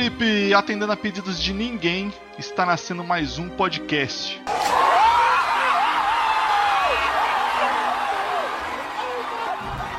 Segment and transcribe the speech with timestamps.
[0.00, 4.40] Felipe, atendendo a pedidos de ninguém, está nascendo mais um podcast.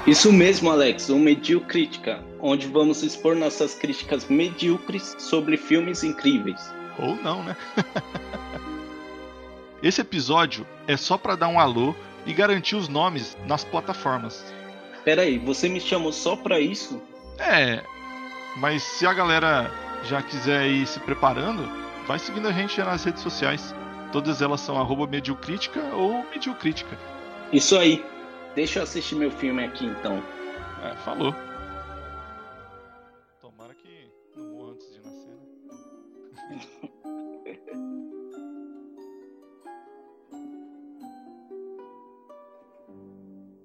[0.08, 6.60] Isso mesmo, Alex, o Mediocrítica, onde vamos expor nossas críticas medíocres sobre filmes incríveis.
[6.98, 7.56] Ou não, né?
[9.84, 11.94] Esse episódio é só para dar um alô
[12.26, 14.44] e garantir os nomes nas plataformas.
[15.06, 17.00] Peraí, você me chamou só pra isso?
[17.38, 17.84] É,
[18.58, 19.72] mas se a galera
[20.04, 21.68] já quiser ir se preparando,
[22.08, 23.74] vai seguindo a gente nas redes sociais.
[24.12, 26.98] Todas elas são arroba mediocrítica ou mediocrítica.
[27.52, 28.04] Isso aí.
[28.56, 30.22] Deixa eu assistir meu filme aqui então.
[30.84, 31.34] É, falou.
[33.40, 35.40] Tomara que não morra antes de nascer, né?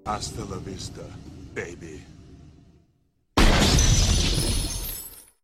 [0.07, 1.03] Hasta la vista,
[1.53, 2.16] baby.